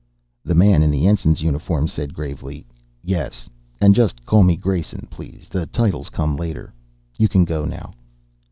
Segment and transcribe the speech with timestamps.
[0.43, 2.65] The man in the ensign's uniform said gravely:
[3.03, 3.47] "Yes.
[3.79, 5.47] And just call me 'Grayson,' please.
[5.47, 6.73] The titles come later.
[7.19, 7.93] You can go now."